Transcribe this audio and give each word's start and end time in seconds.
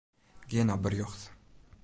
Gean 0.49 0.67
nei 0.67 0.81
berjocht. 0.83 1.21